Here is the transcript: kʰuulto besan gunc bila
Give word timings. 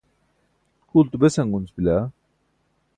kʰuulto 0.89 1.15
besan 1.21 1.47
gunc 1.51 1.69
bila 1.75 1.95